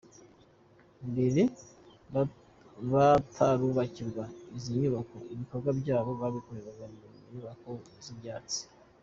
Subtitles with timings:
[1.11, 1.41] Mbere
[2.91, 4.23] batarubakirwa
[4.57, 7.71] izi nyubako, ibikorwa byabo babikoreraga mu nyubako
[8.03, 8.59] z’ibyatsi.